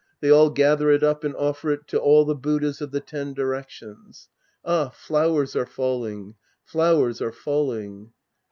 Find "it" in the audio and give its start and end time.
0.89-1.03, 1.69-1.87